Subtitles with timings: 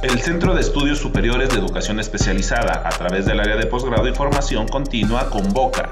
[0.00, 4.14] El Centro de Estudios Superiores de Educación Especializada, a través del área de posgrado y
[4.14, 5.90] formación continua, convoca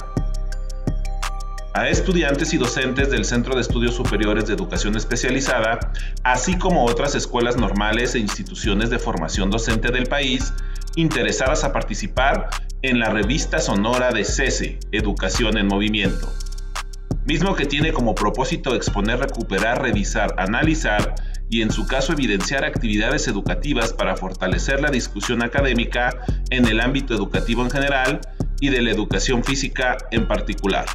[1.74, 5.80] a estudiantes y docentes del Centro de Estudios Superiores de Educación Especializada,
[6.22, 10.52] así como otras escuelas normales e instituciones de formación docente del país,
[10.94, 12.48] interesadas a participar
[12.82, 16.32] en la revista sonora de CESE, Educación en Movimiento,
[17.24, 21.16] mismo que tiene como propósito exponer, recuperar, revisar, analizar
[21.48, 26.10] y en su caso evidenciar actividades educativas para fortalecer la discusión académica
[26.50, 28.20] en el ámbito educativo en general
[28.60, 30.86] y de la educación física en particular.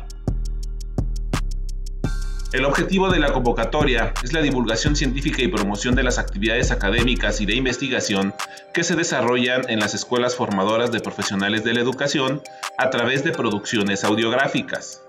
[2.54, 7.40] El objetivo de la convocatoria es la divulgación científica y promoción de las actividades académicas
[7.40, 8.34] y de investigación
[8.74, 12.42] que se desarrollan en las escuelas formadoras de profesionales de la educación
[12.78, 15.02] a través de producciones audiográficas.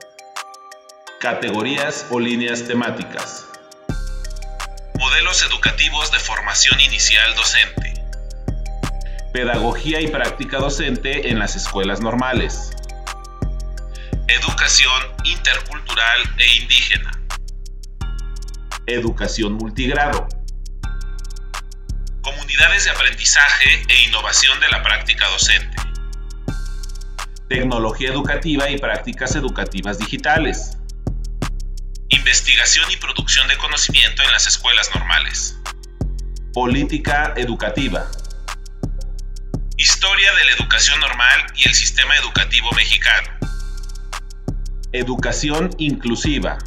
[1.18, 3.51] Categorías o líneas temáticas.
[5.02, 7.92] Modelos educativos de formación inicial docente.
[9.32, 12.70] Pedagogía y práctica docente en las escuelas normales.
[14.28, 17.10] Educación intercultural e indígena.
[18.86, 20.28] Educación multigrado.
[22.22, 25.76] Comunidades de aprendizaje e innovación de la práctica docente.
[27.48, 30.78] Tecnología educativa y prácticas educativas digitales.
[32.12, 35.56] Investigación y producción de conocimiento en las escuelas normales.
[36.52, 38.06] Política educativa.
[39.78, 43.30] Historia de la educación normal y el sistema educativo mexicano.
[44.92, 46.58] Educación inclusiva.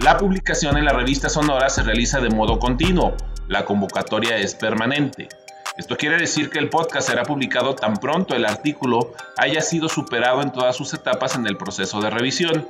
[0.01, 3.17] La publicación en la revista Sonora se realiza de modo continuo,
[3.49, 5.31] la convocatoria es permanente.
[5.79, 10.43] Esto quiere decir que el podcast será publicado tan pronto el artículo haya sido superado
[10.43, 12.69] en todas sus etapas en el proceso de revisión.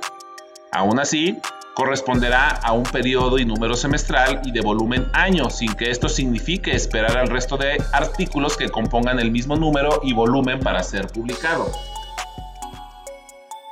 [0.71, 1.37] Aún así,
[1.75, 6.75] corresponderá a un periodo y número semestral y de volumen año, sin que esto signifique
[6.75, 11.71] esperar al resto de artículos que compongan el mismo número y volumen para ser publicado.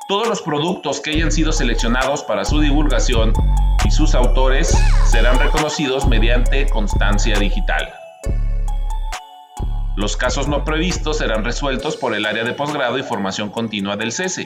[0.08, 3.34] Todos los productos que hayan sido seleccionados para su divulgación
[3.86, 4.78] y sus autores
[5.10, 7.94] serán reconocidos mediante constancia digital.
[9.96, 14.12] Los casos no previstos serán resueltos por el área de posgrado y formación continua del
[14.12, 14.46] CESE.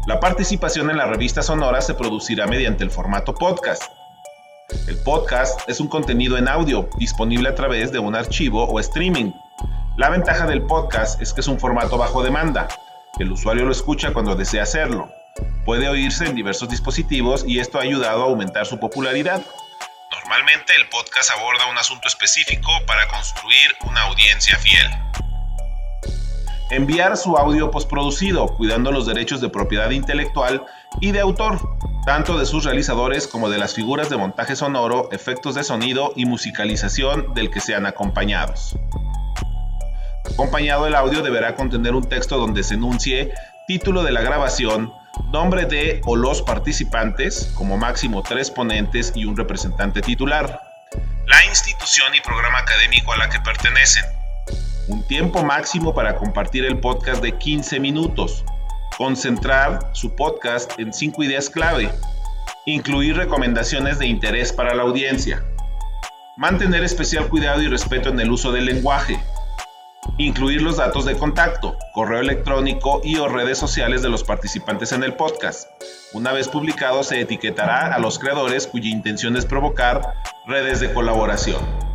[0.07, 3.83] la participación en la revista Sonora se producirá mediante el formato podcast.
[4.87, 9.31] El podcast es un contenido en audio disponible a través de un archivo o streaming.
[9.95, 12.67] La ventaja del podcast es que es un formato bajo demanda.
[13.17, 15.09] El usuario lo escucha cuando desea hacerlo.
[15.65, 19.41] Puede oírse en diversos dispositivos y esto ha ayudado a aumentar su popularidad.
[20.11, 25.06] Normalmente el podcast aborda un asunto específico para construir una audiencia fiel
[26.69, 30.65] enviar su audio postproducido, cuidando los derechos de propiedad intelectual
[30.99, 31.59] y de autor,
[32.05, 36.25] tanto de sus realizadores como de las figuras de montaje sonoro, efectos de sonido y
[36.25, 38.77] musicalización del que sean acompañados.
[40.31, 43.31] Acompañado el audio deberá contener un texto donde se enuncie
[43.67, 44.93] título de la grabación,
[45.31, 50.61] nombre de o los participantes, como máximo tres ponentes y un representante titular,
[51.25, 54.05] la institución y programa académico a la que pertenecen,
[54.87, 58.45] un tiempo máximo para compartir el podcast de 15 minutos,
[58.97, 61.89] concentrar su podcast en 5 ideas clave,
[62.65, 65.43] incluir recomendaciones de interés para la audiencia,
[66.37, 69.19] mantener especial cuidado y respeto en el uso del lenguaje,
[70.17, 75.03] incluir los datos de contacto, correo electrónico y o redes sociales de los participantes en
[75.03, 75.67] el podcast.
[76.13, 80.13] Una vez publicado se etiquetará a los creadores cuya intención es provocar
[80.45, 81.86] redes de colaboración.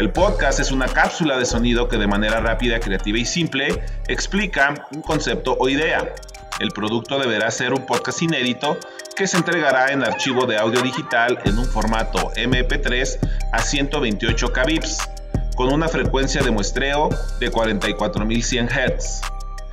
[0.00, 4.86] El podcast es una cápsula de sonido que de manera rápida, creativa y simple explica
[4.94, 6.14] un concepto o idea.
[6.58, 8.78] El producto deberá ser un podcast inédito
[9.14, 13.18] que se entregará en archivo de audio digital en un formato MP3
[13.52, 15.06] a 128 kbps
[15.54, 19.20] con una frecuencia de muestreo de 44100 Hz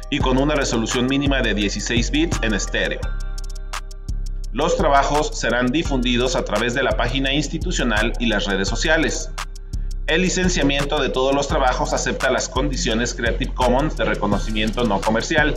[0.09, 2.99] y con una resolución mínima de 16 bits en estéreo.
[4.51, 9.31] Los trabajos serán difundidos a través de la página institucional y las redes sociales.
[10.07, 15.53] El licenciamiento de todos los trabajos acepta las condiciones Creative Commons de reconocimiento no comercial.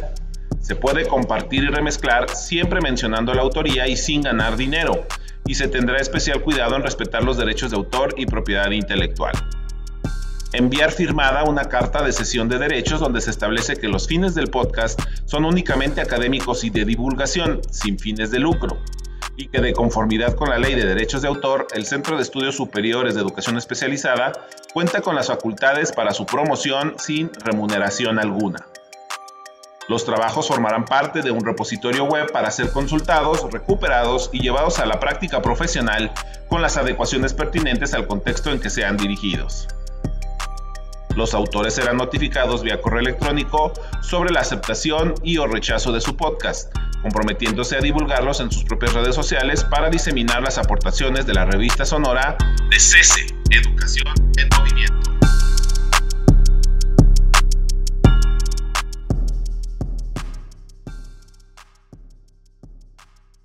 [0.61, 5.07] Se puede compartir y remezclar siempre mencionando la autoría y sin ganar dinero,
[5.47, 9.35] y se tendrá especial cuidado en respetar los derechos de autor y propiedad intelectual.
[10.53, 14.49] Enviar firmada una carta de cesión de derechos donde se establece que los fines del
[14.49, 18.79] podcast son únicamente académicos y de divulgación, sin fines de lucro,
[19.37, 22.57] y que de conformidad con la ley de derechos de autor, el Centro de Estudios
[22.57, 24.33] Superiores de Educación Especializada
[24.73, 28.67] cuenta con las facultades para su promoción sin remuneración alguna.
[29.89, 34.87] Los trabajos formarán parte de un repositorio web para ser consultados, recuperados y llevados a
[34.87, 36.13] la práctica profesional
[36.49, 39.67] con las adecuaciones pertinentes al contexto en que sean dirigidos.
[41.17, 43.73] Los autores serán notificados vía correo electrónico
[44.03, 48.95] sobre la aceptación y o rechazo de su podcast, comprometiéndose a divulgarlos en sus propias
[48.95, 52.37] redes sociales para diseminar las aportaciones de la revista sonora
[52.71, 55.00] de CESE, Educación en Movimiento.